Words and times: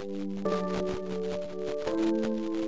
Thank 0.00 0.44
you. 1.84 2.59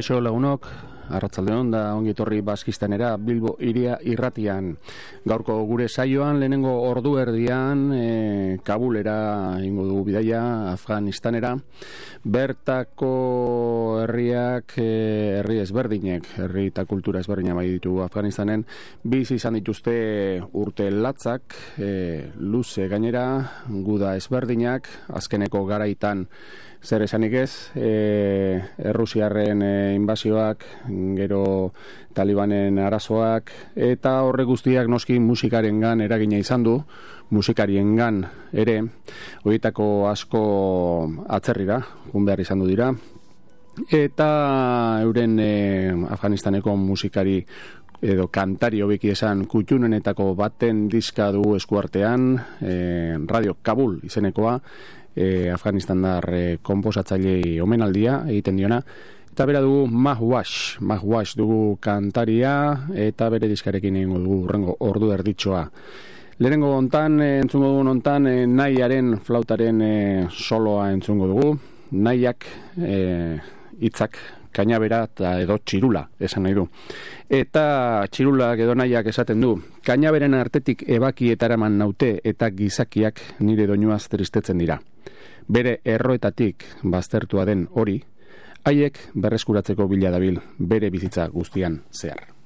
Kaixo 0.00 0.16
lagunok, 0.16 0.64
arratzalde 1.12 1.52
hon 1.52 1.70
da 1.74 1.80
ongi 1.92 2.14
etorri 2.14 2.38
baskistanera 2.40 3.10
Bilbo 3.20 3.50
iria 3.60 3.98
irratian. 4.08 4.70
Gaurko 5.28 5.58
gure 5.68 5.90
saioan 5.92 6.38
lehenengo 6.40 6.72
ordu 6.86 7.18
erdian 7.20 7.82
e, 7.92 8.06
Kabulera 8.64 9.58
ingo 9.60 9.84
dugu 9.84 10.06
bidaia 10.06 10.40
Afganistanera. 10.70 11.50
Bertako 12.24 13.10
herriak, 14.06 14.78
e, 14.80 14.88
herri 15.42 15.60
ezberdinek, 15.66 16.30
herri 16.46 16.70
eta 16.70 16.86
kultura 16.88 17.20
ezberdinak 17.20 17.60
bai 17.60 17.66
ditu 17.74 17.98
Afganistanen, 18.00 18.64
biz 19.04 19.26
izan 19.36 19.60
dituzte 19.60 19.98
urte 20.64 20.88
latzak, 20.88 21.60
e, 21.76 21.92
luze 22.40 22.88
gainera, 22.88 23.26
guda 23.68 24.16
ezberdinak, 24.16 24.88
azkeneko 25.20 25.66
garaitan 25.68 26.24
zer 26.82 27.02
esanik 27.04 27.34
ez, 27.36 27.70
e, 27.76 28.60
Errusiarren 28.78 29.62
e, 29.62 29.72
inbazioak, 29.94 30.64
gero 31.18 31.72
talibanen 32.16 32.78
arazoak, 32.80 33.52
eta 33.76 34.20
horre 34.24 34.46
guztiak 34.48 34.88
noski 34.88 35.18
musikaren 35.20 35.80
gan 35.80 36.00
eragina 36.00 36.40
izan 36.40 36.64
du, 36.64 36.78
musikarien 37.30 37.94
gan 37.96 38.24
ere, 38.52 38.80
horietako 39.44 40.08
asko 40.10 40.42
atzerri 41.28 41.68
da, 41.68 41.82
behar 42.12 42.40
izan 42.40 42.64
du 42.64 42.70
dira, 42.70 42.90
eta 43.92 44.30
euren 45.04 45.36
e, 45.38 45.52
Afganistaneko 46.10 46.74
musikari 46.76 47.38
edo 48.00 48.30
kantari 48.32 48.80
hobeki 48.80 49.10
esan 49.12 49.44
kutxunenetako 49.44 50.32
baten 50.34 50.86
diska 50.88 51.28
du 51.36 51.54
eskuartean, 51.56 52.30
e, 52.64 52.74
Radio 53.28 53.58
Kabul 53.62 53.98
izenekoa, 54.08 54.56
e, 55.14 55.50
Afganistandar 55.50 56.26
e, 56.34 56.58
komposatzailei 56.62 57.60
omenaldia 57.60 58.22
egiten 58.28 58.60
diona. 58.60 58.80
Eta 59.30 59.46
bera 59.46 59.60
dugu 59.62 59.86
Mahwash. 59.86 60.80
Mahwash 60.80 61.36
dugu 61.38 61.78
kantaria 61.80 62.54
eta 62.94 63.30
bere 63.30 63.48
diskarekin 63.48 64.00
egingo 64.00 64.18
dugu 64.18 64.40
urrengo 64.44 64.76
ordu 64.80 65.12
erditxoa. 65.14 65.64
Lehenengo 66.40 66.72
ontan, 66.72 67.20
e, 67.20 67.30
entzungo 67.42 67.68
dugu 67.68 67.90
ontan 67.90 68.26
e, 68.26 68.34
nahiaren 68.48 69.18
flautaren 69.20 69.80
e, 69.84 69.94
soloa 70.30 70.90
entzungo 70.94 71.28
dugu. 71.28 71.54
Nahiak 71.92 72.46
e, 72.80 73.00
itzak 73.80 74.18
kainabera 74.52 75.04
eta 75.04 75.36
edo 75.40 75.58
txirula 75.64 76.08
esan 76.20 76.42
nahi 76.42 76.54
du. 76.54 76.66
Eta 77.28 78.06
txirula 78.10 78.54
edo 78.56 78.74
nahiak 78.74 79.06
esaten 79.06 79.40
du, 79.40 79.54
kainaberen 79.86 80.34
artetik 80.34 80.84
ebaki 80.88 81.30
etaraman 81.32 81.78
naute 81.78 82.20
eta 82.24 82.50
gizakiak 82.50 83.20
nire 83.40 83.66
doinuaz 83.66 84.08
tristetzen 84.08 84.58
dira. 84.58 84.80
bere 85.50 85.80
erroetatik 85.84 86.64
baztertua 86.82 87.44
den 87.44 87.66
hori, 87.74 87.96
haiek 88.64 88.98
berreskuratzeko 89.14 89.88
bila 89.88 90.12
dabil 90.14 90.38
bere 90.58 90.90
bizitza 90.90 91.26
guztian 91.28 91.82
zehar. 91.90 92.39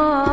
more. 0.00 0.29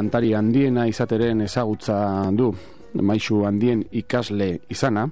Kantari 0.00 0.32
handiena 0.32 0.86
izateren 0.88 1.42
ezagutza 1.44 1.96
du, 2.32 2.54
maixu 3.04 3.44
handien 3.44 3.82
ikasle 3.92 4.54
izana, 4.72 5.10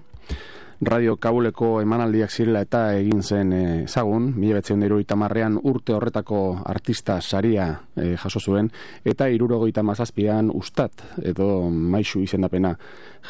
Radio 0.81 1.17
Kabuleko 1.19 1.81
emanaldiak 1.83 2.31
zirela 2.31 2.63
eta 2.63 2.81
egin 2.97 3.21
zen 3.21 3.53
ezagun, 3.53 4.31
mila 4.39 4.61
betzen 4.61 4.81
dira 4.81 4.97
itamarrean 5.03 5.59
urte 5.67 5.93
horretako 5.93 6.39
artista 6.71 7.19
saria 7.21 7.67
e, 7.99 8.13
jaso 8.15 8.41
zuen, 8.41 8.71
eta 9.05 9.27
irurogoita 9.29 9.83
mazazpian 9.83 10.53
ustat 10.55 11.03
edo 11.33 11.67
maixu 11.69 12.23
izendapena 12.23 12.77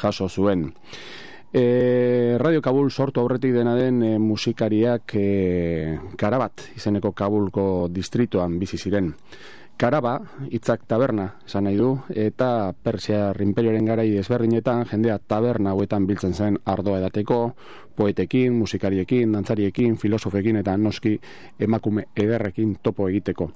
jaso 0.03 0.29
zuen. 0.29 0.69
E, 1.49 2.37
Radio 2.38 2.61
Kabul 2.62 2.93
sortu 2.93 3.25
aurretik 3.25 3.57
dena 3.57 3.75
den 3.75 4.05
musikariak 4.21 5.17
e, 5.17 5.29
karabat 6.21 6.69
izeneko 6.77 7.17
Kabulko 7.17 7.88
distritoan 7.91 8.61
bizi 8.61 8.77
ziren. 8.77 9.15
Karaba, 9.78 10.16
hitzak 10.50 10.88
taberna, 10.90 11.37
esan 11.47 11.68
nahi 11.68 11.76
du, 11.78 11.92
eta 12.11 12.73
Persia 12.82 13.28
imperioaren 13.44 13.87
garai 13.87 14.08
ezberdinetan, 14.18 14.82
jendea 14.90 15.20
taberna 15.23 15.70
hauetan 15.70 16.08
biltzen 16.08 16.35
zen 16.35 16.56
ardoa 16.66 16.97
edateko, 16.99 17.37
poetekin, 17.94 18.56
musikariekin, 18.58 19.37
dantzariekin, 19.37 19.94
filosofekin 20.02 20.58
eta 20.58 20.75
noski 20.76 21.14
emakume 21.62 22.08
ederrekin 22.16 22.75
topo 22.82 23.06
egiteko. 23.06 23.52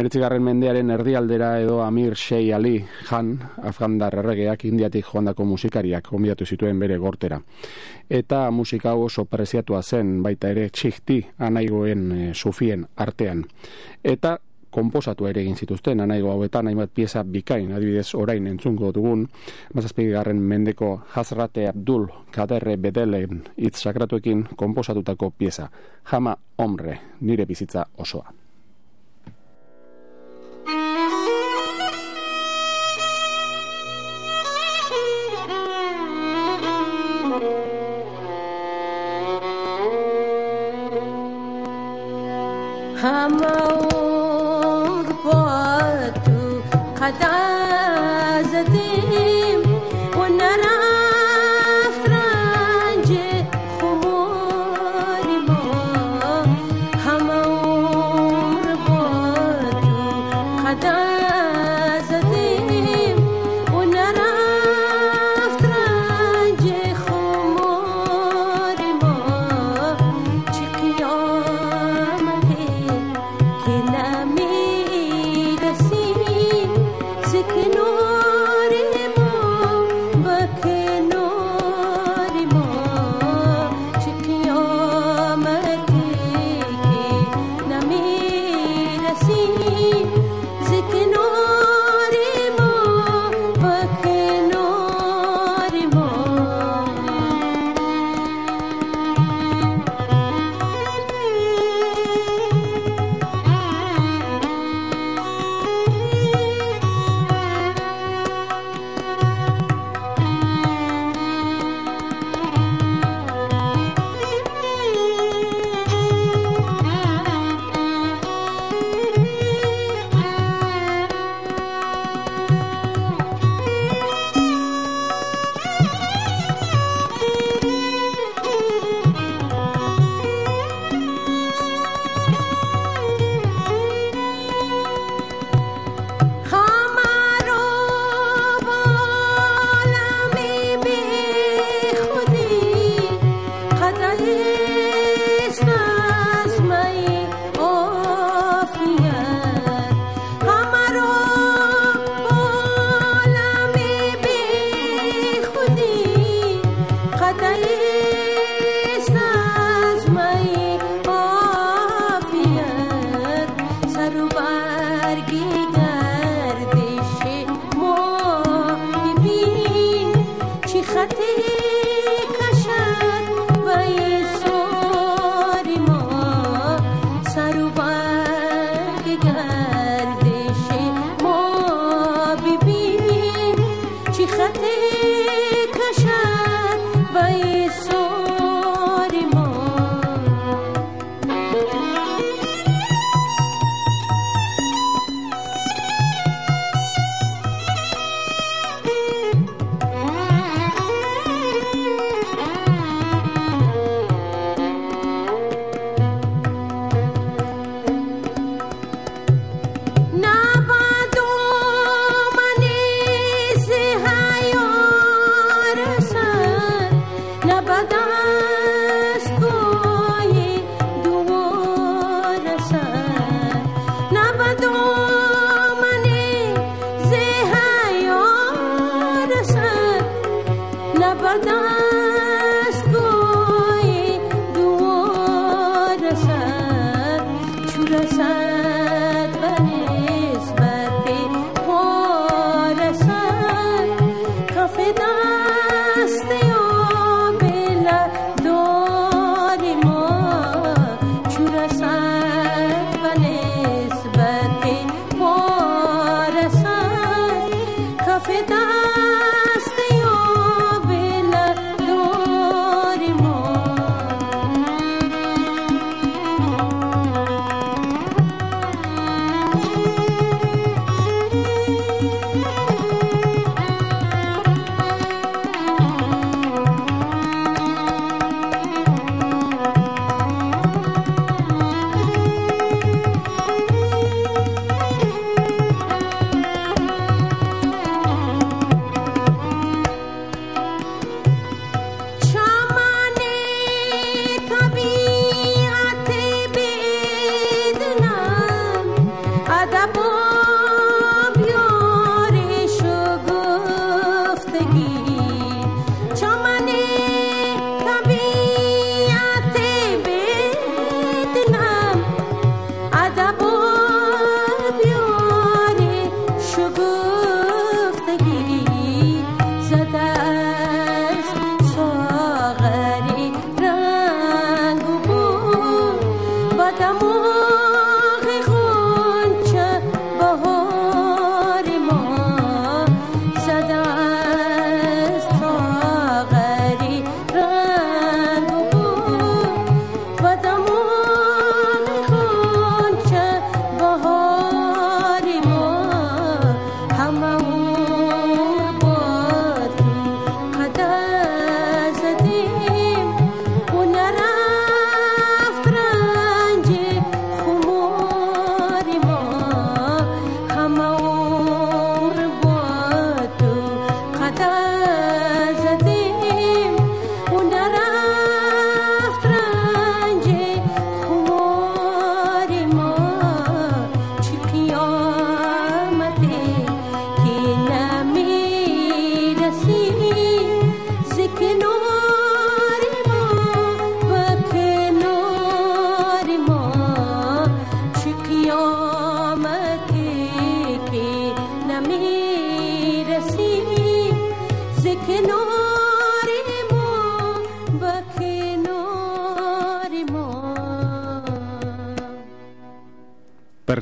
Meretzigarren 0.00 0.44
mendearen 0.48 0.88
erdialdera 0.96 1.52
edo 1.60 1.82
Amir 1.84 2.16
Shei 2.16 2.48
Ali 2.52 2.78
Han, 3.10 3.36
Afgandar 3.60 4.16
erregeak 4.22 4.64
indiatik 4.64 5.04
joandako 5.12 5.44
musikariak 5.52 6.12
onbidatu 6.16 6.48
zituen 6.48 6.80
bere 6.80 6.96
gortera. 6.96 7.42
Eta 8.08 8.46
musika 8.50 8.96
oso 8.96 9.28
preziatua 9.28 9.82
zen 9.82 10.22
baita 10.22 10.48
ere 10.48 10.70
txikti 10.72 11.22
anaigoen 11.38 12.12
e, 12.12 12.34
sufien 12.34 12.88
artean. 12.96 13.44
Eta 14.04 14.38
komposatu 14.78 15.26
ere 15.26 15.42
egin 15.42 15.56
zituzten 15.58 16.00
anaigo 16.00 16.30
hauetan 16.30 16.70
hainbat 16.70 16.92
pieza 16.94 17.24
bikain. 17.24 17.72
Adibidez 17.74 18.14
orain 18.14 18.46
entzungo 18.46 18.92
dugun 18.94 19.26
garren 20.12 20.38
mendeko 20.38 21.00
Hazrate 21.14 21.68
Abdul 21.68 22.06
Kaderre 22.30 22.76
Bedelen 22.76 23.42
hitz 23.56 23.82
sakratuekin 23.82 24.48
komposatutako 24.56 25.30
pieza. 25.30 25.68
Jama 26.12 26.36
Omre 26.58 26.98
nire 27.20 27.46
bizitza 27.46 27.86
osoa. 27.98 28.32
Hama 43.02 43.67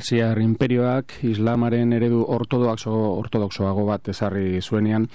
Persiar 0.07 0.39
imperioak 0.39 1.17
islamaren 1.27 1.89
eredu 1.91 2.21
ortodoxo, 2.31 2.93
ortodoxoago 3.19 3.83
bat 3.89 4.07
ezarri 4.07 4.61
zuenean 4.61 5.09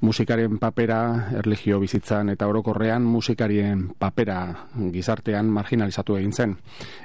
musikaren 0.00 0.56
papera 0.56 1.00
erligio 1.36 1.76
bizitzan 1.82 2.32
eta 2.32 2.48
orokorrean 2.48 3.04
musikarien 3.04 3.82
papera 4.00 4.38
gizartean 4.94 5.52
marginalizatu 5.52 6.16
egin 6.16 6.32
zen. 6.32 6.56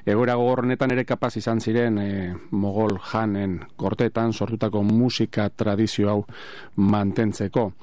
Egoera 0.05 0.37
gogorrenetan 0.39 0.95
ere 0.95 1.03
kapaz 1.03 1.33
izan 1.43 1.59
ziren 1.59 1.99
e, 1.99 2.09
mogol 2.51 2.95
janen 3.11 3.59
kortetan 3.75 4.31
sortutako 4.31 4.87
musika 4.87 5.49
tradizio 5.49 6.13
hau 6.13 6.19
mantentzeko 6.77 7.73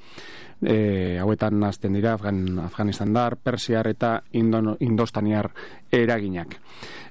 e, 0.61 1.17
hauetan 1.19 1.59
nazten 1.59 1.93
dira 1.93 2.13
Afgan, 2.13 2.59
Afganistandar, 2.59 3.37
Persiar 3.37 3.87
eta 3.87 4.21
Indon, 4.33 4.75
Indostaniar 4.79 5.49
eraginak. 5.91 6.57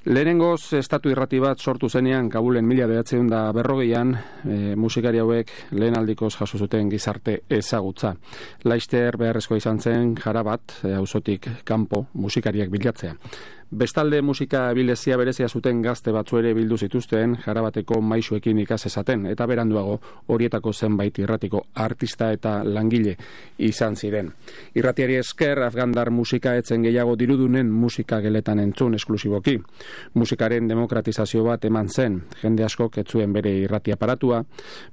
Lehenengoz, 0.04 0.72
estatu 0.78 1.10
irrati 1.12 1.38
bat 1.42 1.60
sortu 1.60 1.90
zenean, 1.90 2.30
Kabulen 2.32 2.64
mila 2.64 2.86
behatzeun 2.88 3.28
da 3.28 3.42
berrogeian, 3.52 4.14
e, 4.48 4.74
musikari 4.76 5.20
hauek 5.20 5.52
lehen 5.76 5.98
aldikoz 5.98 6.32
jaso 6.38 6.58
zuten 6.58 6.88
gizarte 6.88 7.42
ezagutza. 7.50 8.14
Laister 8.64 9.18
beharrezko 9.20 9.60
izan 9.60 9.80
zen, 9.80 10.14
jarabat, 10.16 10.80
e, 10.84 10.94
ausotik 10.96 11.50
kanpo 11.64 12.06
musikariak 12.14 12.70
bilatzea. 12.72 13.16
Bestalde 13.70 14.18
musika 14.22 14.72
bilezia 14.74 15.16
berezia 15.16 15.46
zuten 15.48 15.78
gazte 15.82 16.10
batzu 16.10 16.40
ere 16.40 16.50
bildu 16.58 16.74
zituzten 16.76 17.36
jarabateko 17.44 18.00
maisuekin 18.02 18.58
ikas 18.58 18.88
esaten 18.88 19.28
eta 19.30 19.46
beranduago 19.46 20.00
horietako 20.26 20.72
zenbait 20.72 21.20
irratiko 21.22 21.60
artista 21.74 22.32
eta 22.34 22.64
langile 22.64 23.14
izan 23.58 23.94
ziren. 23.94 24.32
Irratiari 24.74 25.20
esker 25.20 25.62
afgandar 25.62 26.10
musika 26.10 26.56
etzen 26.58 26.82
gehiago 26.82 27.14
dirudunen 27.16 27.70
musika 27.70 28.18
geletan 28.20 28.58
entzun 28.58 28.98
esklusiboki. 28.98 29.60
Musikaren 30.14 30.66
demokratizazio 30.66 31.44
bat 31.44 31.64
eman 31.64 31.88
zen, 31.88 32.24
jende 32.42 32.66
asko 32.66 32.88
ketzuen 32.90 33.32
bere 33.32 33.54
irrati 33.54 33.94
aparatua, 33.94 34.42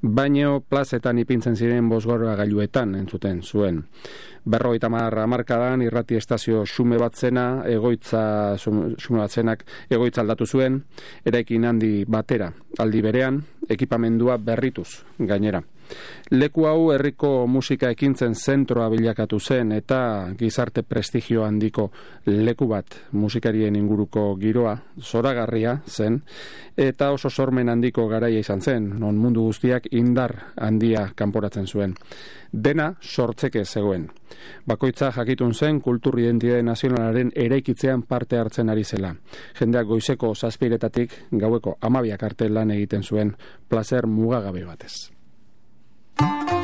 baino 0.02 0.60
plazetan 0.62 1.18
ipintzen 1.18 1.58
ziren 1.58 1.90
bosgorra 1.90 2.36
gailuetan 2.36 2.94
entzuten 3.02 3.42
zuen. 3.42 3.88
Berroita 4.48 4.88
marra 4.88 5.26
markadan 5.28 5.82
irrati 5.84 6.16
estazio 6.16 6.62
xume 6.64 6.96
bat 7.02 7.18
zena, 7.20 7.66
egoitza 7.68 8.56
xume 8.56 9.20
bat 9.20 9.34
zenak 9.34 9.66
egoitza 9.92 10.24
aldatu 10.24 10.48
zuen, 10.48 10.78
eraikin 11.28 11.68
handi 11.68 12.06
batera, 12.08 12.54
aldi 12.80 13.02
berean, 13.04 13.42
ekipamendua 13.68 14.38
berrituz 14.38 15.04
gainera. 15.20 15.60
Leku 16.32 16.66
hau 16.68 16.92
herriko 16.92 17.48
musika 17.48 17.90
ekintzen 17.94 18.36
zentroa 18.36 18.90
bilakatu 18.90 19.40
zen 19.40 19.72
eta 19.72 20.00
gizarte 20.38 20.84
prestigio 20.84 21.46
handiko 21.46 21.92
leku 22.26 22.68
bat 22.68 22.98
musikarien 23.12 23.76
inguruko 23.76 24.36
giroa 24.42 24.78
zoragarria 25.00 25.78
zen 25.88 26.22
eta 26.78 27.12
oso 27.12 27.30
sormen 27.30 27.70
handiko 27.70 28.08
garaia 28.08 28.40
izan 28.40 28.62
zen, 28.62 28.90
non 29.00 29.18
mundu 29.18 29.48
guztiak 29.48 29.88
indar 29.92 30.36
handia 30.56 31.08
kanporatzen 31.16 31.68
zuen. 31.68 31.96
Dena 32.52 32.94
sortzeke 33.02 33.66
zegoen. 33.66 34.08
Bakoitza 34.68 35.12
jakitun 35.16 35.54
zen 35.54 35.82
kultur 35.82 36.20
identitate 36.20 36.64
nazionalaren 36.64 37.32
eraikitzean 37.36 38.04
parte 38.04 38.38
hartzen 38.38 38.70
ari 38.70 38.84
zela. 38.84 39.16
Jendeak 39.60 39.88
goizeko 39.88 40.34
zazpiretatik 40.36 41.22
gaueko 41.32 41.78
amabiak 41.82 42.24
arte 42.24 42.50
lan 42.50 42.72
egiten 42.72 43.04
zuen 43.04 43.36
placer 43.68 44.08
mugagabe 44.08 44.66
batez. 44.66 45.17
Bye. 46.18 46.57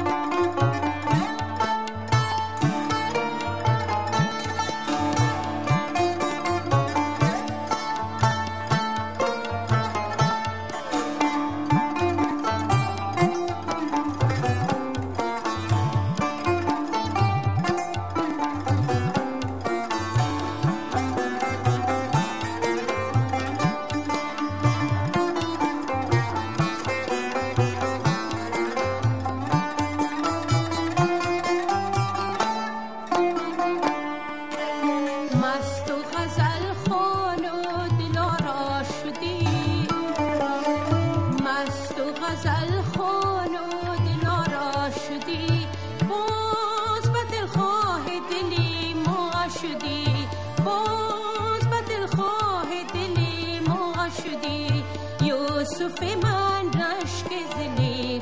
من 56.54 56.70
رشک 56.74 57.30
زلی 57.56 58.22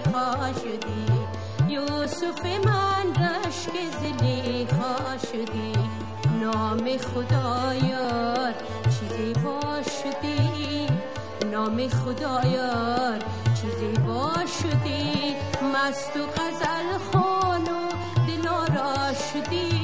شدی. 0.62 1.06
یوسف 1.74 2.46
من 2.46 3.08
رشک 3.24 3.74
زلی 4.02 4.68
شدی. 5.32 5.74
نام 6.42 6.98
خدایار 6.98 8.54
چیزی 8.84 9.34
با 9.34 9.82
شدی. 9.84 10.88
نام 11.52 11.88
خدایار 11.88 13.20
چیزی 13.62 13.94
با 14.08 14.34
شدی. 14.46 15.36
مست 15.74 16.18
و 16.18 16.26
غزل 16.26 16.98
خان 17.12 17.64
و 17.64 17.90
دلارا 18.28 19.14
شدی. 19.14 19.81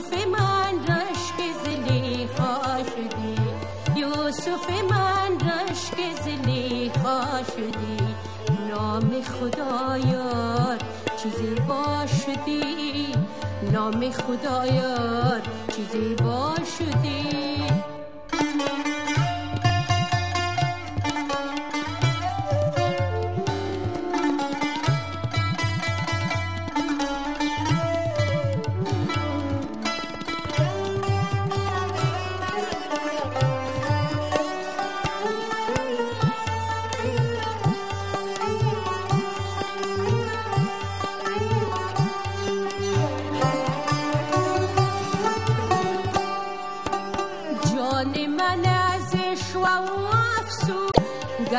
یوسف 0.00 0.26
من 0.26 0.80
رشک 0.88 1.38
زلیخا 1.64 2.84
شدی 2.84 3.36
یوسف 4.00 4.70
من 4.90 5.50
رشک 5.50 5.96
زلیخا 6.24 7.42
شدی 7.44 7.98
نام 8.70 9.22
خدایار 9.22 10.78
چیزی 11.22 11.54
با 11.68 12.06
شدی 12.06 13.14
نام 13.72 14.10
خدایار 14.10 15.42
چیزی 15.76 16.14
باشدی. 16.14 17.64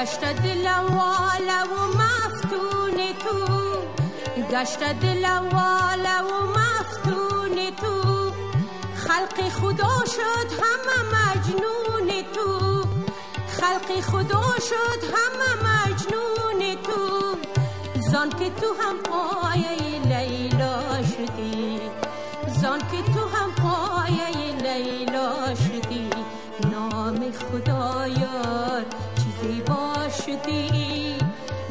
گشت 0.02 0.24
دلم 0.24 0.86
والا 0.98 1.64
و 1.74 1.98
مفتون 2.02 2.98
تو. 3.24 3.36
گشت 4.52 4.80
دلم 4.80 5.50
والا 5.54 6.18
و 6.28 6.46
مفتون 6.58 7.72
تو. 7.82 8.32
خلق 8.96 9.50
خدا 9.50 10.06
شد 10.06 10.50
همه 10.62 10.98
مجنون 11.14 12.24
تو. 12.34 12.84
خلق 13.48 14.02
خدا 14.02 14.44
شد 14.70 15.02
همه 15.16 15.52
مجنون 15.68 16.76
تو. 16.84 17.36
زان 18.12 18.30
که 18.30 18.50
تو 18.50 18.68
هم 18.82 18.98
پایه 18.98 20.00
شدی 30.32 31.16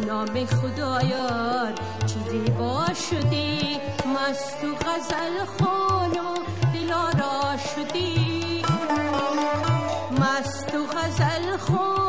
نام 0.06 0.46
خدایار 0.46 1.72
چیزی 2.06 2.50
با 2.50 2.86
شدی. 2.94 3.80
مست 4.06 4.64
و 4.64 4.74
غزل 4.74 5.44
خون 5.44 6.10
و 6.10 6.36
دلارا 6.74 7.56
شدی. 7.56 8.62
مست 10.20 10.74
و 10.74 10.86
غزل 10.86 11.56
خون 11.56 11.99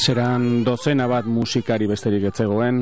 Aseran 0.00 0.62
dozena 0.64 1.04
bat 1.10 1.26
musikari 1.28 1.84
besterik 1.84 2.22
etzegoen, 2.30 2.78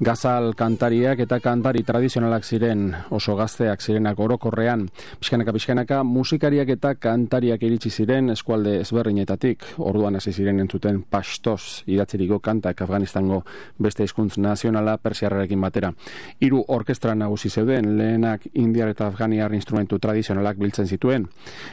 gazal 0.00 0.52
kantariak 0.54 1.22
eta 1.24 1.38
kantari 1.40 1.80
tradizionalak 1.86 2.44
ziren 2.44 2.90
oso 3.10 3.36
gazteak 3.36 3.80
zirenak 3.80 4.18
orokorrean, 4.20 4.86
pixkanaka 5.20 5.54
pixkanaka 5.56 6.02
musikariak 6.04 6.68
eta 6.74 6.94
kantariak 7.00 7.62
iritsi 7.64 7.90
ziren 7.90 8.28
eskualde 8.34 8.80
ezberdinetatik, 8.82 9.64
orduan 9.78 10.18
hasi 10.18 10.34
ziren 10.36 10.60
entzuten 10.60 11.00
pastos 11.08 11.82
idatziriko 11.86 12.40
kantak 12.44 12.82
Afganistango 12.84 13.42
beste 13.78 14.04
hizkuntz 14.04 14.36
nazionala 14.38 14.98
persiarrarekin 15.00 15.60
batera. 15.60 15.92
Hiru 16.40 16.62
orkestra 16.68 17.14
nagusi 17.14 17.48
zeuden, 17.50 17.96
lehenak 17.96 18.46
indiar 18.52 18.92
eta 18.92 19.06
afganiar 19.06 19.54
instrumentu 19.56 19.98
tradizionalak 19.98 20.60
biltzen 20.60 20.86
zituen. 20.86 21.28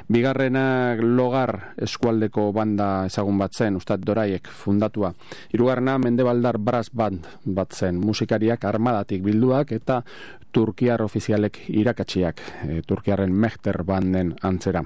Bigarrenak 0.08 1.04
logar 1.04 1.74
eskualdeko 1.82 2.52
banda 2.56 3.06
ezagun 3.10 3.38
bat 3.38 3.52
zen, 3.52 3.76
Ustad 3.76 4.00
Doraiek 4.06 4.48
fundatua. 4.48 5.12
Hirugarrena 5.52 5.98
Mendebaldar 6.00 6.58
Brass 6.58 6.90
Band 6.94 7.28
bat 7.44 7.74
zen, 7.76 8.00
musikariak 8.14 8.66
armadatik 8.70 9.24
bilduak 9.26 9.74
eta 9.76 10.02
Turkiar 10.54 11.02
ofizialek 11.02 11.64
irakatsiak, 11.74 12.42
e, 12.68 12.82
Turkiarren 12.86 13.34
Mehter 13.34 13.82
banden 13.84 14.36
antzera. 14.46 14.84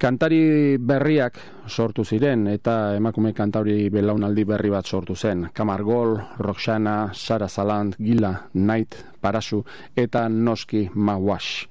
Kantari 0.00 0.78
berriak 0.78 1.40
sortu 1.70 2.04
ziren 2.04 2.46
eta 2.50 2.96
emakume 2.98 3.32
kantari 3.32 3.88
belaunaldi 3.90 4.44
berri 4.44 4.70
bat 4.70 4.86
sortu 4.86 5.16
zen. 5.16 5.48
Kamargol, 5.54 6.18
Roxana, 6.38 7.10
Sara 7.14 7.48
Zaland, 7.48 7.96
Gila, 7.98 8.34
Night, 8.54 8.96
Parasu 9.20 9.64
eta 9.96 10.28
Noski 10.28 10.88
Mawash. 10.94 11.68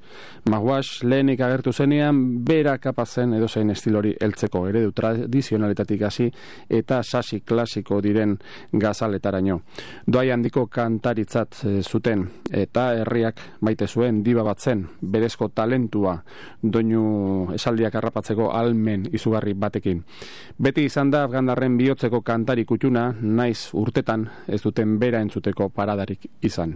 Mawash 0.49 1.03
lehenik 1.03 1.41
agertu 1.41 1.73
zenean 1.73 2.21
bera 2.45 2.77
kapazen 2.77 3.33
edozein 3.37 3.69
estilori 3.73 4.13
heltzeko 4.21 4.63
eredu 4.69 4.91
tradizionaletatik 4.95 6.01
hasi 6.07 6.29
eta 6.69 7.01
sasi 7.03 7.41
klasiko 7.41 7.99
diren 8.01 8.37
gazaletaraino. 8.71 9.59
Doai 10.07 10.29
handiko 10.31 10.67
kantaritzat 10.67 11.61
eh, 11.65 11.81
zuten 11.83 12.27
eta 12.51 12.93
herriak 13.01 13.41
maite 13.61 13.87
zuen 13.87 14.23
diba 14.23 14.43
bat 14.43 14.61
zen, 14.61 14.85
berezko 15.01 15.49
talentua 15.49 16.15
doinu 16.61 17.49
esaldiak 17.53 17.95
harrapatzeko 17.95 18.51
almen 18.53 19.09
izugarri 19.11 19.53
batekin. 19.53 19.88
Beti 20.59 20.85
izan 20.89 21.11
da 21.11 21.23
Afgandarren 21.27 21.77
bihotzeko 21.77 22.21
kantari 22.21 22.65
kutxuna, 22.65 23.09
naiz 23.21 23.69
urtetan 23.73 24.27
ez 24.47 24.61
duten 24.61 24.97
bera 24.99 25.21
entzuteko 25.21 25.69
paradarik 25.69 26.29
izan. 26.41 26.75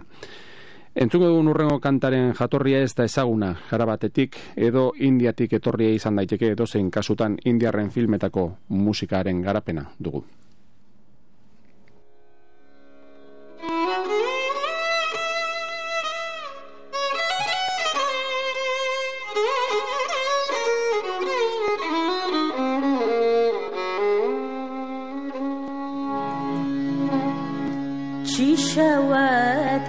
Entzuko 0.94 1.26
dugun 1.26 1.48
urrengo 1.50 1.80
kantaren 1.82 2.30
jatorria 2.38 2.84
ez 2.86 2.92
da 2.94 3.04
ezaguna, 3.08 3.50
jarabatetik 3.70 4.38
edo 4.54 4.92
indiatik 5.02 5.56
etorria 5.58 5.90
izan 5.90 6.20
daiteke 6.20 6.52
edozein 6.54 6.90
kasutan 6.94 7.34
indiarren 7.50 7.90
filmetako 7.90 8.46
musikaren 8.68 9.42
garapena 9.42 9.88
dugu. 9.98 10.22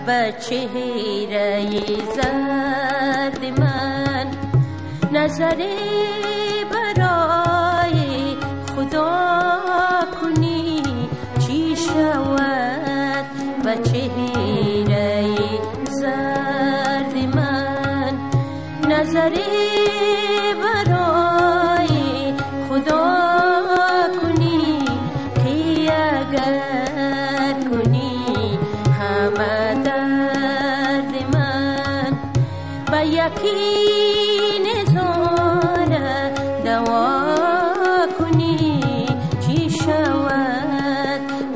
شود 0.04 0.06
به 0.06 0.34
چهره 0.40 1.80
زرد 2.14 3.60
من 3.60 4.26
نظری 5.12 6.23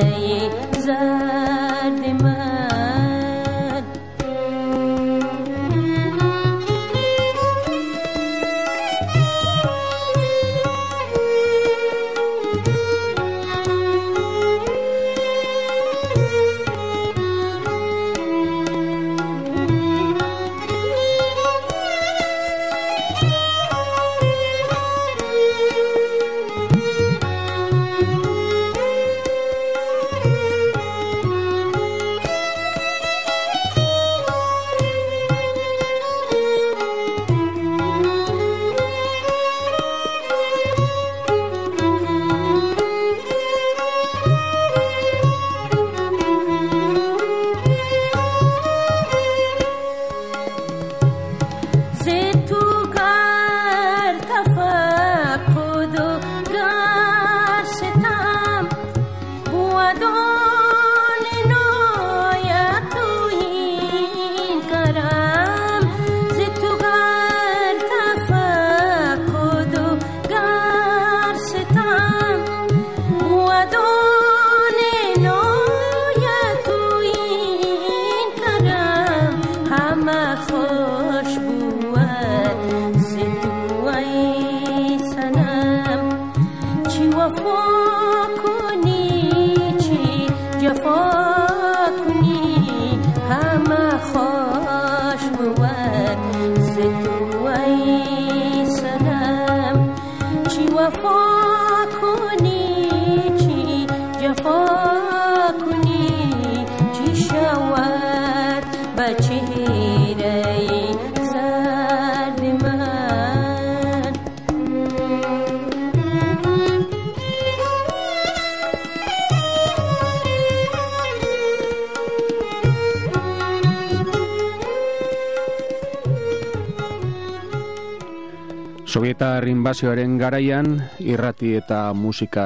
Sobietar 128.96 129.44
inbazioaren 129.44 130.14
garaian, 130.16 130.70
irrati 131.04 131.50
eta 131.58 131.90
musika 131.92 132.44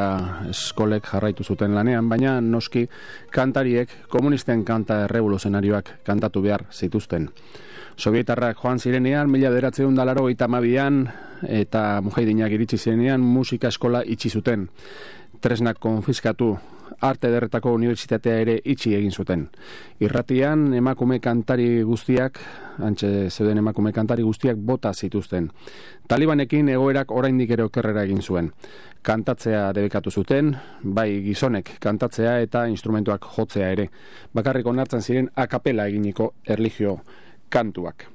eskolek 0.51 1.07
jarraitu 1.07 1.45
zuten 1.47 1.77
lanean, 1.77 2.09
baina 2.11 2.33
noski 2.43 2.89
kantariek 3.31 3.93
komunisten 4.11 4.65
kanta 4.67 5.05
errevoluzionarioak 5.05 5.93
kantatu 6.03 6.43
behar 6.43 6.65
zituzten. 6.75 7.29
Sovietarrak 7.95 8.59
joan 8.65 8.83
zirenean, 8.83 9.31
mila 9.31 9.53
deratzeun 9.55 9.95
dalaro 9.95 10.27
mabian, 10.49 11.07
eta 11.47 12.01
mujaidinak 12.03 12.51
iritsi 12.51 12.79
zirenean, 12.79 13.21
musika 13.21 13.69
eskola 13.69 14.03
itxi 14.05 14.31
zuten. 14.31 14.69
Tresnak 15.41 15.79
konfiskatu, 15.79 16.57
arte 17.01 17.31
derretako 17.33 17.73
unibertsitatea 17.77 18.37
ere 18.45 18.57
itxi 18.65 18.95
egin 18.95 19.11
zuten. 19.11 19.47
Irratian, 20.01 20.73
emakume 20.75 21.21
kantari 21.21 21.83
guztiak, 21.87 22.39
antxe 22.79 23.31
zeuden 23.31 23.59
emakume 23.63 23.93
kantari 23.93 24.23
guztiak 24.23 24.57
bota 24.57 24.93
zituzten. 24.95 25.51
Talibanekin 26.09 26.69
egoerak 26.69 27.11
oraindik 27.11 27.51
ere 27.57 27.65
okerrera 27.65 28.05
egin 28.09 28.23
zuen. 28.23 28.53
Kantatzea 29.03 29.71
debekatu 29.73 30.11
zuten, 30.11 30.55
bai 30.83 31.23
gizonek 31.25 31.77
kantatzea 31.81 32.39
eta 32.45 32.67
instrumentuak 32.69 33.27
jotzea 33.37 33.73
ere. 33.73 33.89
Bakarrik 34.35 34.67
onartzen 34.67 35.03
ziren 35.03 35.31
akapela 35.35 35.89
eginiko 35.89 36.35
erligio 36.47 36.99
kantuak. 37.49 38.07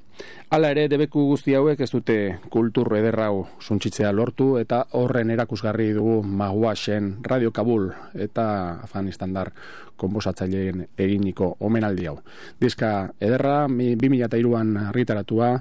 Hala 0.55 0.69
ere, 0.71 0.85
debeku 0.87 1.19
guzti 1.27 1.51
hauek 1.57 1.81
ez 1.83 1.89
dute 1.91 2.13
kultur 2.47 2.87
ederrau 2.95 3.41
suntxitzea 3.59 4.13
lortu 4.15 4.53
eta 4.55 4.77
horren 4.95 5.33
erakusgarri 5.33 5.89
dugu 5.97 6.21
Maguasen 6.23 7.09
Radio 7.27 7.51
Kabul 7.51 7.89
eta 8.27 8.45
Afganistan 8.85 9.33
dar 9.35 9.51
konbosatzaileen 9.99 10.85
eginiko 10.97 11.49
omenaldi 11.59 12.07
hau. 12.07 12.15
Diska 12.61 12.91
ederra, 13.19 13.65
2002an 13.67 14.71
argitaratua, 14.85 15.51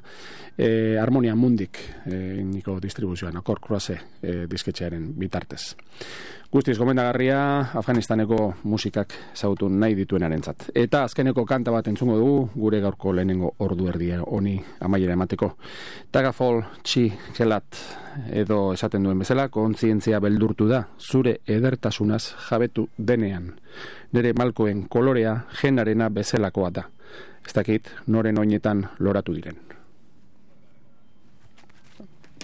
e, 0.58 0.68
Harmonia 1.02 1.34
Mundik 1.34 1.80
eginiko 2.06 2.78
distribuzioan, 2.82 3.42
akor 3.42 3.58
kruaze 3.62 3.98
e, 4.22 4.44
disketxearen 4.50 5.10
bitartez. 5.18 5.74
Guztiz 6.54 6.76
gomendagarria 6.78 7.38
Afganistaneko 7.74 8.36
musikak 8.70 9.10
zautu 9.34 9.66
nahi 9.66 9.96
dituenaren 9.98 10.42
zat. 10.42 10.68
Eta 10.70 11.00
azkeneko 11.02 11.42
kanta 11.50 11.72
bat 11.74 11.88
entzungo 11.90 12.14
dugu, 12.20 12.36
gure 12.54 12.78
gaurko 12.84 13.10
lehenengo 13.10 13.50
ordu 13.66 13.88
erdia 13.90 14.20
honi 14.22 14.60
amaiera 14.84 15.16
emateko. 15.16 15.50
Tagafol 16.12 16.62
txi 16.82 17.06
kelat 17.36 17.80
edo 18.30 18.72
esaten 18.74 19.04
duen 19.04 19.18
bezala, 19.18 19.48
kontzientzia 19.48 20.20
beldurtu 20.22 20.68
da, 20.70 20.84
zure 20.98 21.38
edertasunaz 21.46 22.34
jabetu 22.48 22.88
denean. 22.98 23.52
Nere 24.12 24.34
malkoen 24.38 24.86
kolorea 24.88 25.38
jenarena 25.62 26.10
bezelakoa 26.10 26.70
da. 26.70 26.86
Ez 27.44 27.52
dakit, 27.52 27.90
noren 28.06 28.38
oinetan 28.38 28.86
loratu 28.98 29.34
diren. 29.34 29.58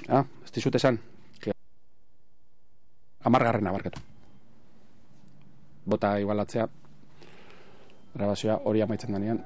Ah, 0.09 0.25
ez 0.45 0.51
dizut 0.53 0.75
esan, 0.75 0.99
amargarren 3.25 3.67
abarkatu. 3.67 4.01
Bota 5.87 6.17
igualatzea, 6.21 6.69
grabazioa 8.15 8.61
hori 8.65 8.83
amaitzen 8.83 9.13
danean. 9.13 9.45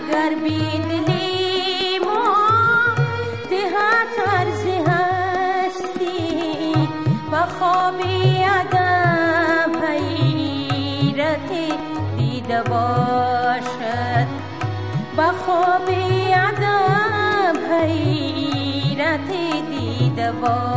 اگر 0.00 0.34
عرض 4.26 4.66
هستی 4.88 6.74
و 7.32 7.36
خوابی 7.58 8.42
عدم 8.42 9.72
حیرت 9.84 11.50
دیده 12.16 12.62
و 15.16 15.22
خوابی 15.32 16.00
باشد. 20.32 20.69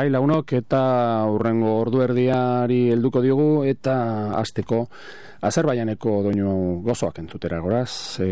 Bai, 0.00 0.06
lagunok 0.08 0.54
eta 0.56 0.78
urrengo 1.28 1.74
ordu 1.76 1.98
erdiari 2.00 2.86
helduko 2.94 3.20
diogu 3.20 3.48
eta 3.68 3.96
hasteko 4.38 4.78
Azerbaianeko 5.44 6.14
doinu 6.24 6.52
gozoak 6.84 7.18
entzutera 7.20 7.58
goraz, 7.60 8.16
e, 8.24 8.30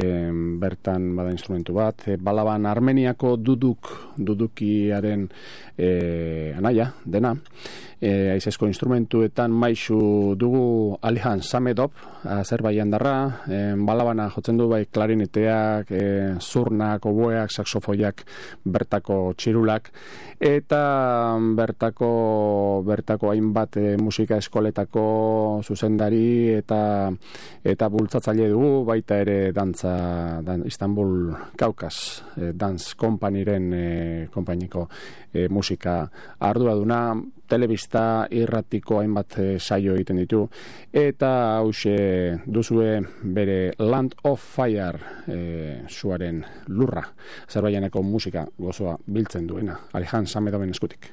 bertan 0.62 1.10
bada 1.16 1.34
instrumentu 1.34 1.76
bat, 1.76 2.06
e, 2.08 2.16
balaban 2.16 2.64
Armeniako 2.68 3.34
duduk, 3.36 3.90
dudukiaren 4.16 5.26
e, 5.76 5.90
anaia, 6.56 6.88
dena, 7.04 7.34
e, 8.00 8.30
aizesko 8.34 8.66
instrumentuetan 8.66 9.50
maisu 9.50 10.34
dugu 10.38 10.98
Alihan 11.02 11.42
Samedov, 11.42 11.90
Azerbaian 12.24 12.90
darra, 12.90 13.44
e, 13.48 13.74
balabana 13.74 14.28
jotzen 14.30 14.58
du 14.58 14.68
bai 14.70 14.84
klarineteak, 14.86 15.90
e, 15.90 16.04
zurnak, 16.40 17.06
oboeak, 17.06 17.50
saxofoiak, 17.50 18.24
bertako 18.64 19.34
txirulak, 19.36 19.90
eta 20.38 20.82
bertako 21.58 22.10
bertako 22.86 23.32
hainbat 23.32 23.76
e, 23.76 23.96
musika 23.98 24.38
eskoletako 24.38 25.06
zuzendari 25.66 26.54
eta 26.54 27.10
eta 27.64 27.88
bultzatzaile 27.90 28.48
dugu. 28.52 28.84
Baita 28.88 29.18
ere 29.20 29.52
dantza 29.52 30.40
dan, 30.44 30.64
Istanbul 30.66 31.34
Kaukas 31.58 32.22
e, 32.36 32.52
Dance 32.54 32.94
Companyren 32.96 33.72
e, 33.72 33.86
konpainiko 34.32 34.86
e, 35.32 35.48
musika 35.48 36.04
arduraduna 36.38 37.16
telebista 37.48 38.26
irratiko 38.30 39.00
hainbat 39.00 39.38
e, 39.38 39.46
saio 39.58 39.94
egiten 39.96 40.20
ditu. 40.22 40.44
Eta 40.92 41.30
hause 41.58 41.96
duzue 42.46 42.98
bere 43.22 43.72
Land 43.78 44.18
of 44.24 44.42
Fire 44.56 45.24
e, 45.26 45.38
suaren 45.88 46.44
lurra. 46.68 47.04
Zerbaianeko 47.48 48.02
musika 48.02 48.46
gozoa 48.58 48.98
biltzen 49.06 49.46
duena. 49.48 49.78
Alihan 49.92 50.26
Samedoven 50.26 50.70
eskutik 50.76 51.12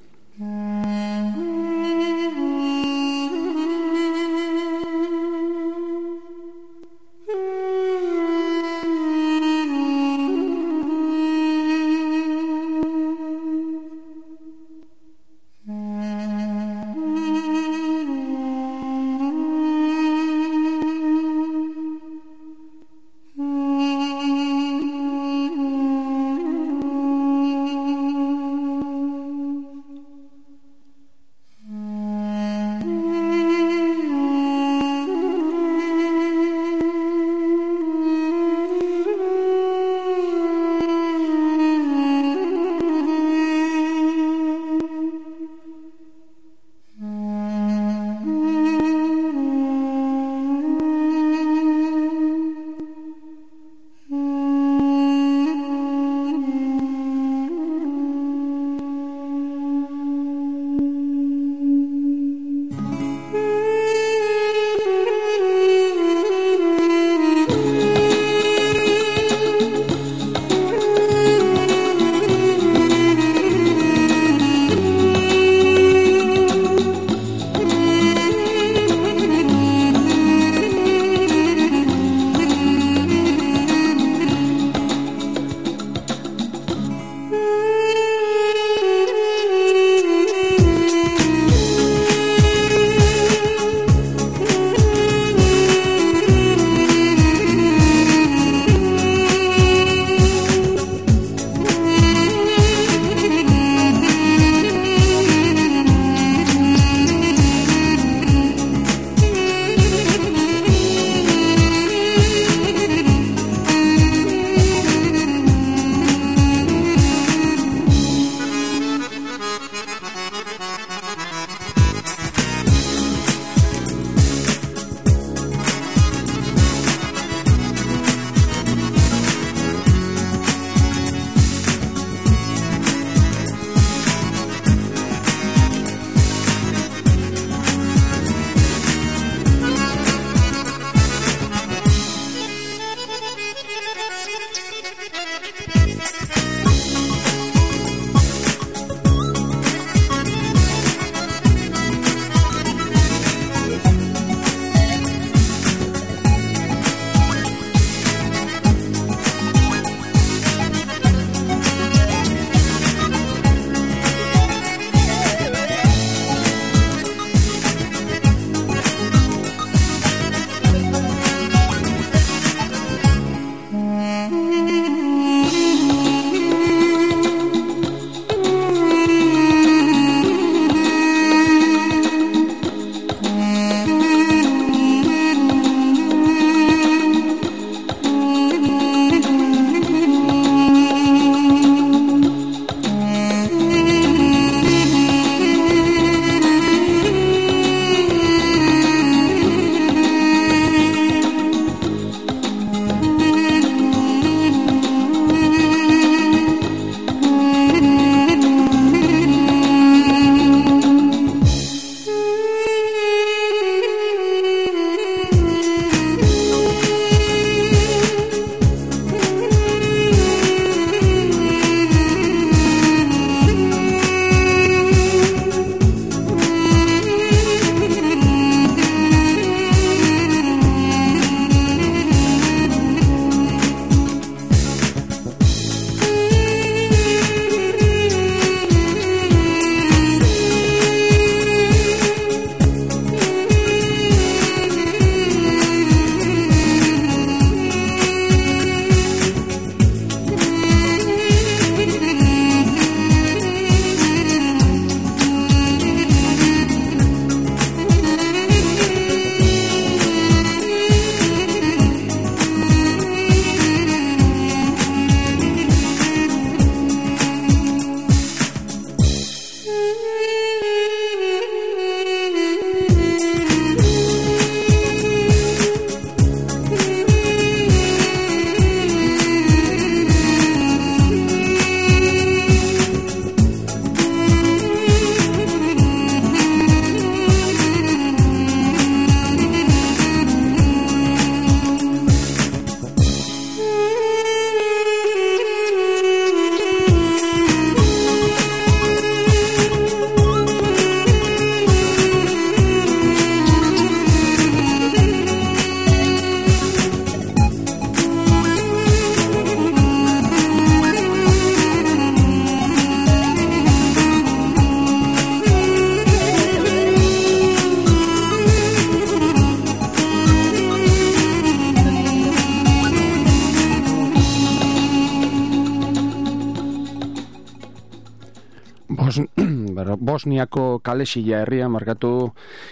Bosniako 330.09 330.79
kalesila 330.86 331.39
herria 331.41 331.65
markatu 331.69 332.29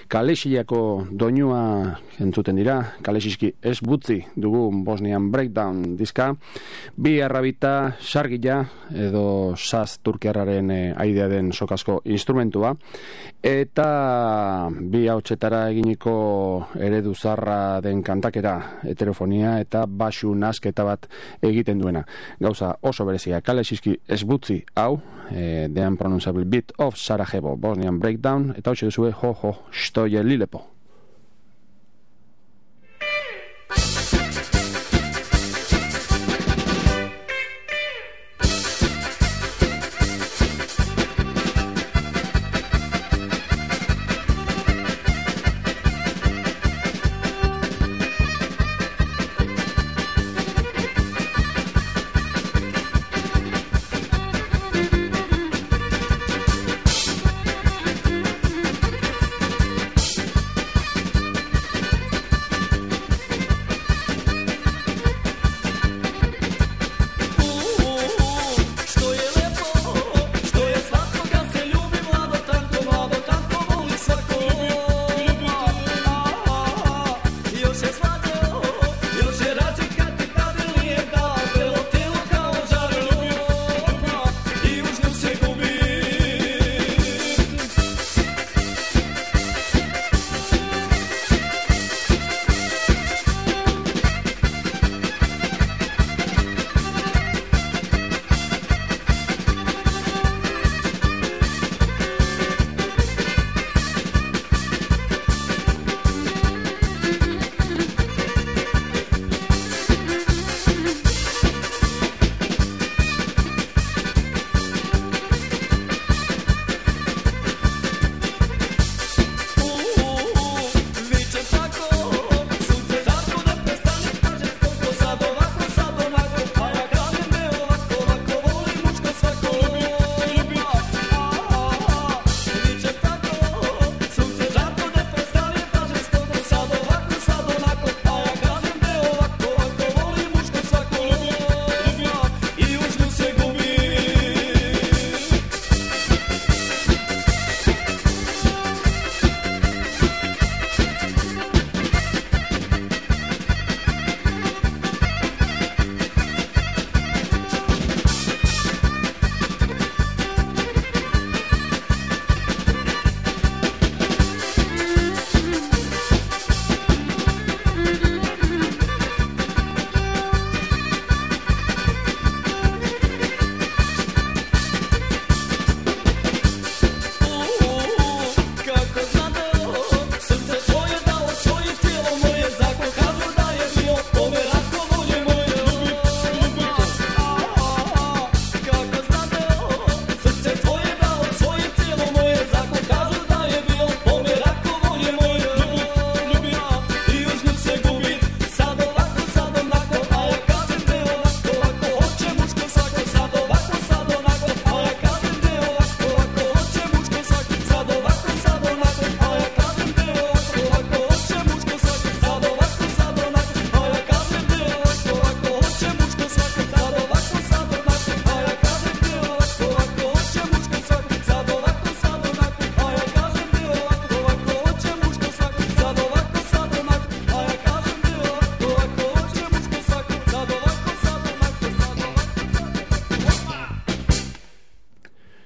kalesiliako 0.07 1.07
doinua 1.09 1.97
entzuten 2.21 2.59
dira, 2.59 2.75
kalesiski 3.01 3.49
ez 3.61 3.79
butzi 3.81 4.19
dugu 4.37 4.69
Bosnian 4.85 5.31
Breakdown 5.33 5.95
diska, 5.97 6.35
bi 6.97 7.17
arrabita 7.21 7.95
sargila 7.99 8.59
edo 8.93 9.55
saz 9.57 9.97
turkiarraren 10.05 10.69
e, 10.69 10.81
aidea 10.93 11.27
den 11.31 11.49
sokasko 11.51 12.01
instrumentua, 12.05 12.75
eta 13.41 14.69
bi 14.69 15.07
hautsetara 15.09 15.65
eginiko 15.73 16.13
eredu 16.77 17.15
zarra 17.15 17.81
den 17.81 18.03
kantakera 18.05 18.53
heterofonia 18.85 19.57
eta 19.65 19.87
basu 19.87 20.35
nasketa 20.35 20.85
bat 20.85 21.09
egiten 21.41 21.81
duena. 21.81 22.05
Gauza 22.39 22.75
oso 22.81 23.05
berezia, 23.09 23.41
kalesiski 23.41 23.97
ez 24.07 24.21
butzi 24.23 24.61
hau, 24.77 25.01
e, 25.31 25.69
The 25.73 25.87
Unpronounceable 25.87 26.45
Beat 26.45 26.73
of 26.77 26.97
Sarajevo, 26.97 27.55
Bosnian 27.57 27.99
Breakdown, 27.99 28.53
eta 28.57 28.71
hau 28.71 28.75
duzue, 28.75 29.13
ho, 29.21 29.33
ho, 29.41 29.55
stoje 29.71 30.23
lilepo. 30.23 30.72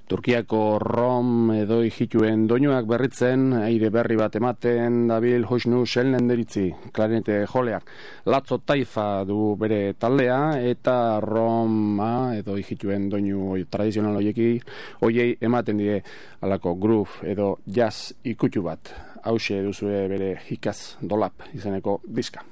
Turkiako 0.08 0.80
Rom 0.80 1.49
edo 1.51 1.82
hijituen 1.84 2.45
doinuak 2.47 2.86
berritzen, 2.88 3.49
aire 3.60 3.89
berri 3.91 4.16
bat 4.16 4.38
ematen, 4.39 5.01
dabil 5.10 5.43
hoxnu 5.43 5.82
selnen 5.84 6.32
deritzi, 6.32 6.70
klarinete 6.95 7.41
joleak. 7.51 7.91
Latzo 8.32 8.62
taifa 8.64 9.26
du 9.28 9.58
bere 9.60 9.97
taldea, 9.99 10.39
eta 10.72 11.20
Roma 11.20 12.38
edo 12.39 12.55
hijituen 12.55 13.10
doinu 13.12 13.60
tradizional 13.68 14.22
hoieki, 14.22 14.51
hoiei 15.03 15.34
ematen 15.43 15.84
die 15.84 15.99
alako 16.39 16.78
groove 16.80 17.28
edo 17.28 17.58
jazz 17.68 18.14
ikutu 18.24 18.64
bat. 18.64 18.95
Hauxe 19.28 19.60
duzue 19.66 20.05
bere 20.08 20.38
hikaz 20.47 20.95
dolap 21.01 21.49
izeneko 21.51 21.99
diska. 22.08 22.47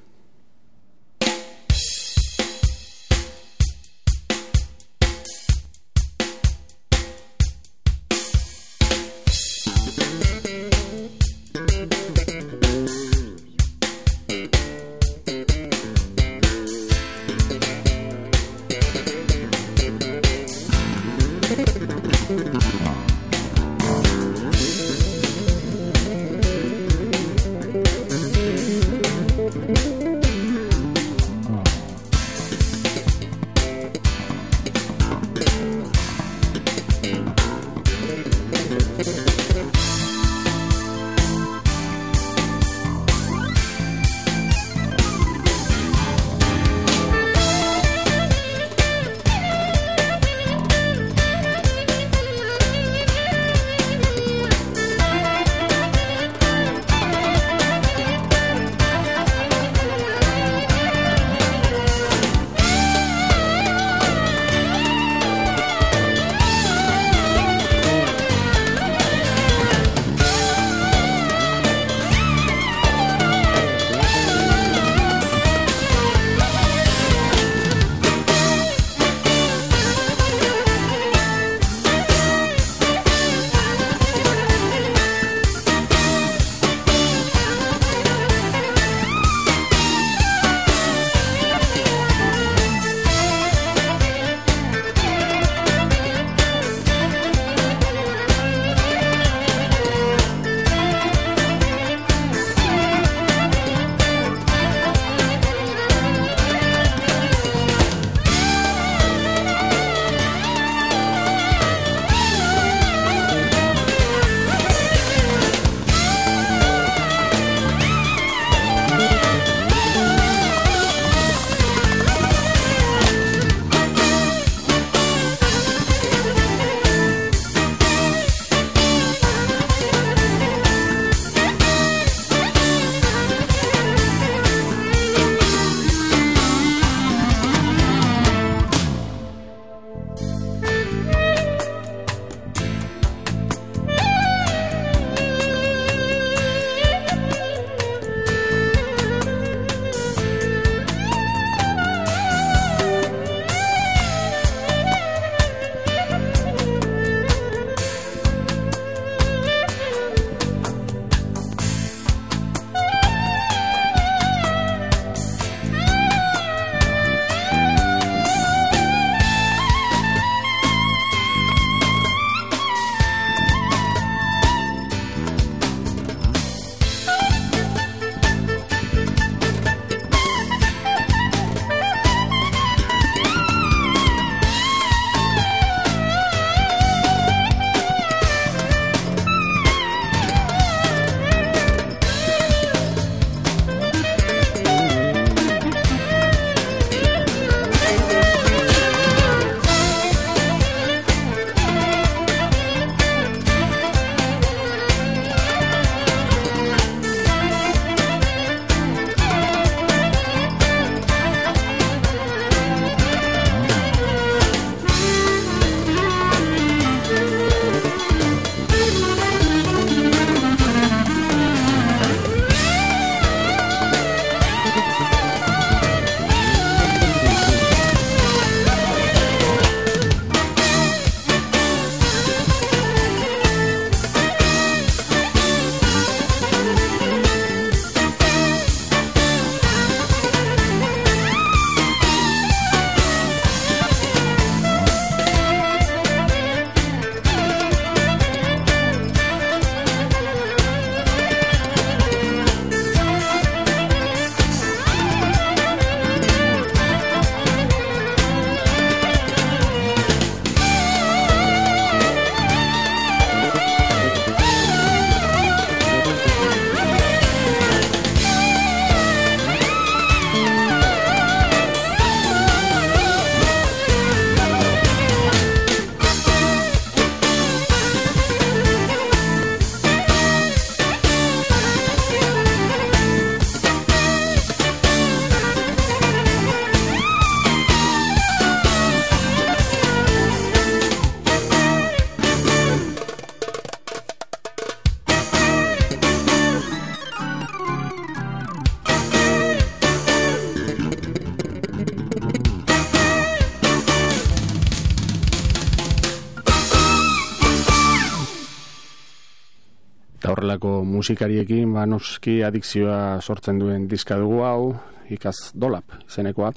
Musikariekin, 311.05 311.69
ba, 311.69 311.83
noski 311.85 312.39
adikzioa 312.41 313.21
sortzen 313.21 313.59
duen 313.61 313.83
diska 313.85 314.15
dugu 314.17 314.39
hau, 314.41 314.71
ikaz 315.13 315.51
dolap 315.53 315.91
izenekoa. 316.07 316.47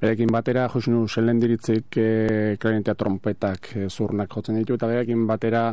Berekin 0.00 0.32
batera, 0.34 0.64
Josinu 0.72 1.04
Selendiritzik 1.06 1.98
e, 2.02 2.08
klarinetea 2.58 2.96
trompetak 2.98 3.68
e, 3.76 3.84
zurnak 3.86 4.34
jotzen 4.34 4.58
ditu, 4.58 4.74
eta 4.74 4.88
berekin 4.90 5.28
batera 5.28 5.68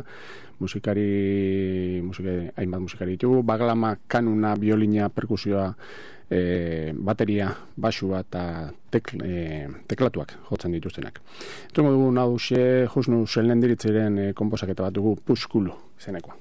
musikari, 0.62 1.98
musikari 2.06 2.46
hainbat 2.62 2.84
musikari 2.84 3.16
ditugu, 3.16 3.42
baglama, 3.42 3.96
kanuna, 4.06 4.54
biolina, 4.54 5.10
perkusioa, 5.10 5.66
e, 6.30 6.94
bateria, 6.94 7.50
basua 7.74 8.22
eta 8.22 8.44
tek, 8.94 9.16
e, 9.18 9.66
teklatuak 9.90 10.36
jotzen 10.46 10.78
dituztenak. 10.78 11.18
Etungo 11.72 11.90
dugu 11.98 12.14
nahuxe, 12.22 12.62
Josinu 12.94 13.26
Selendiritzeren 13.26 14.24
e, 14.28 14.30
komposaketa 14.38 14.86
bat 14.86 14.94
dugu, 15.02 15.18
puskulu 15.26 15.74
izenekoa. 15.98 16.38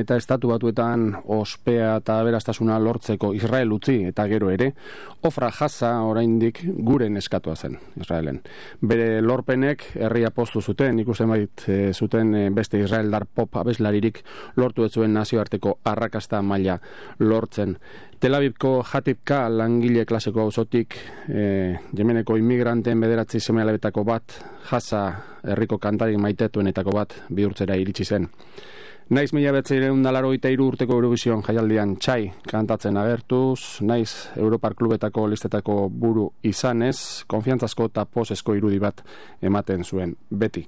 Eta 0.00 0.16
estatu 0.16 0.50
batuetan 0.50 1.06
ospea 1.30 1.96
eta 2.00 2.18
beraztasuna 2.26 2.78
lortzeko 2.82 3.32
Israel 3.34 3.72
utzi 3.72 3.96
eta 4.08 4.26
gero 4.30 4.50
ere, 4.50 4.72
ofra 5.22 5.50
jasa 5.52 5.92
oraindik 6.06 6.62
guren 6.86 7.16
eskatua 7.16 7.56
zen 7.56 7.76
Israelen. 8.00 8.40
Bere 8.80 9.20
lorpenek 9.22 9.84
herria 9.94 10.30
postu 10.30 10.60
zuten, 10.60 10.98
ikusten 11.02 11.30
bait 11.30 11.64
e, 11.68 11.92
zuten 11.92 12.34
e, 12.34 12.44
beste 12.50 12.80
Israeldar 12.80 13.26
pop 13.26 13.56
abeslaririk 13.60 14.22
lortu 14.56 14.84
ez 14.84 14.92
zuen 14.92 15.14
nazioarteko 15.14 15.78
arrakasta 15.84 16.42
maila 16.42 16.78
lortzen. 17.18 17.76
Tel 18.20 18.36
Avivko 18.36 18.82
jatipka 18.84 19.46
langile 19.48 20.04
klaseko 20.04 20.42
auzotik 20.44 20.96
e, 21.28 21.78
jemeneko 21.96 22.36
inmigranten 22.36 23.00
bederatzi 23.00 23.40
semealebetako 23.40 24.04
bat 24.04 24.36
jasa 24.70 25.06
herriko 25.44 25.78
kantari 25.78 26.20
maitetuenetako 26.20 26.92
bat 26.98 27.16
bihurtzera 27.32 27.78
iritsi 27.80 28.04
zen. 28.04 28.28
Naiz 29.10 29.32
mila 29.34 29.50
betzeireun 29.50 30.04
dalaro 30.06 30.28
iru 30.30 30.68
urteko 30.70 30.94
Eurovision 30.94 31.40
jaialdian 31.42 31.96
txai 31.98 32.30
kantatzen 32.46 32.96
agertuz, 32.96 33.82
naiz 33.82 34.30
Europar 34.36 34.76
klubetako 34.78 35.26
listetako 35.26 35.88
buru 35.90 36.28
izanez, 36.46 37.24
konfiantzazko 37.26 37.88
eta 37.90 38.04
posesko 38.06 38.54
irudi 38.54 38.78
bat 38.78 39.02
ematen 39.42 39.82
zuen 39.84 40.14
beti. 40.30 40.62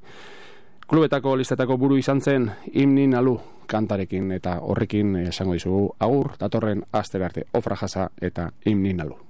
Klubetako 0.90 1.36
listetako 1.36 1.78
buru 1.78 1.97
izan 1.97 2.20
zen 2.20 2.51
imnin 2.72 3.14
alu 3.14 3.38
kantarekin 3.66 4.32
eta 4.32 4.59
horrekin 4.59 5.16
esango 5.22 5.55
dizugu 5.55 5.95
agur, 6.01 6.34
datorren 6.40 6.82
aster 6.93 7.22
arte 7.22 7.47
ofra 7.55 7.76
jasa 7.76 8.11
eta 8.20 8.51
imnin 8.66 9.07
alu. 9.07 9.20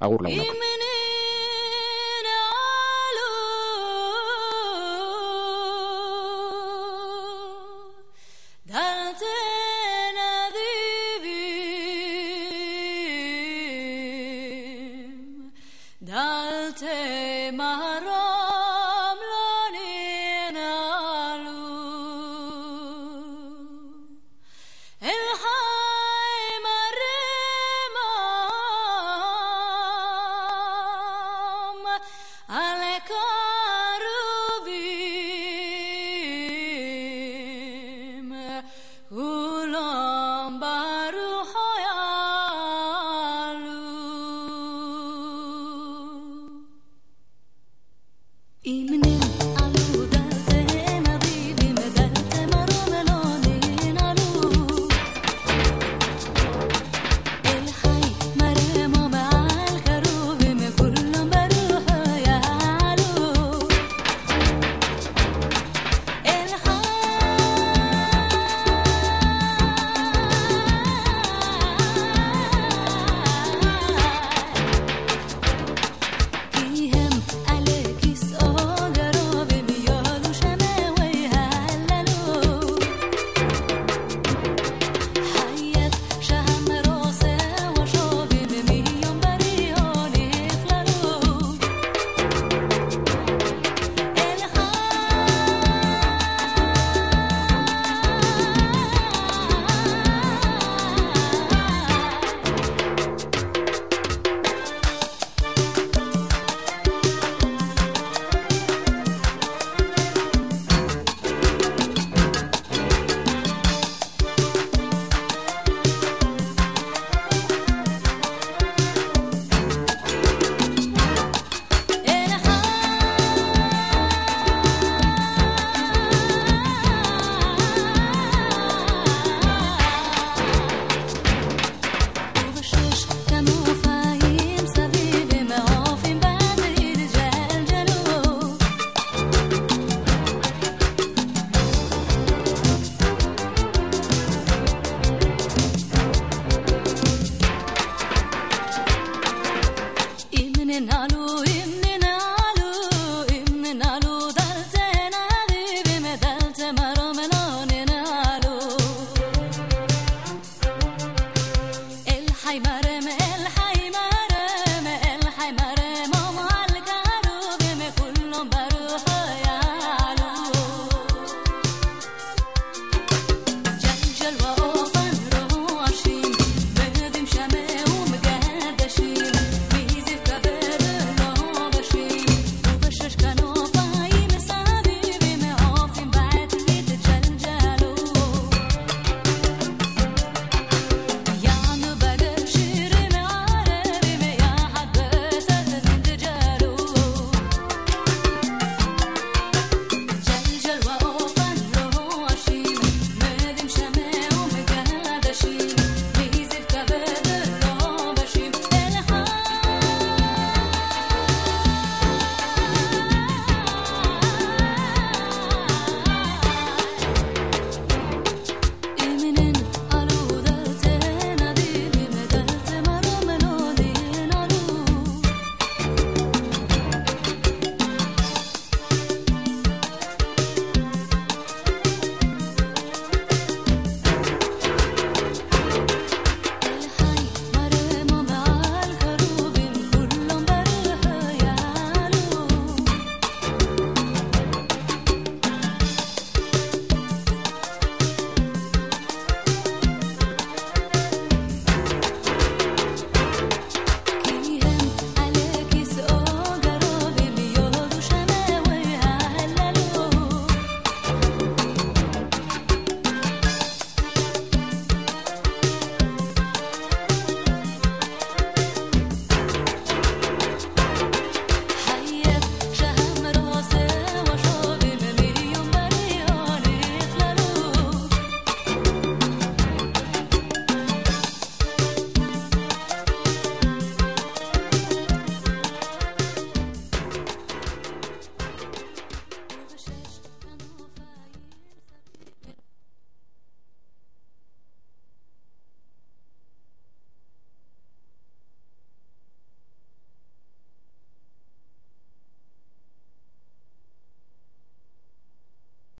Agur 0.00 0.22
lagunok. 0.22 0.71